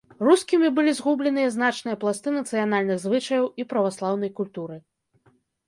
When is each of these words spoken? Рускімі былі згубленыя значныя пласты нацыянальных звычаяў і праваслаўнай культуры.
Рускімі 0.27 0.69
былі 0.79 0.91
згубленыя 0.99 1.51
значныя 1.57 1.99
пласты 2.05 2.33
нацыянальных 2.39 2.97
звычаяў 3.05 3.45
і 3.61 3.69
праваслаўнай 3.77 4.35
культуры. 4.43 4.75